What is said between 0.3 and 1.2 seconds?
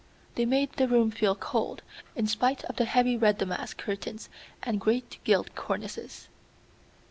They made the room